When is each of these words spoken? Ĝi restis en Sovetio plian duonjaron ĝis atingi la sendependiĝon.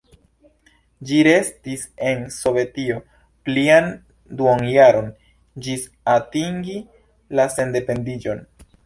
Ĝi 1.09 1.17
restis 1.25 1.83
en 2.11 2.23
Sovetio 2.35 2.97
plian 3.49 3.89
duonjaron 4.39 5.11
ĝis 5.67 5.85
atingi 6.15 6.79
la 7.41 7.47
sendependiĝon. 7.59 8.43